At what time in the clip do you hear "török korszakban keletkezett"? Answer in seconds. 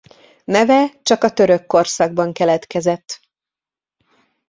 1.31-3.19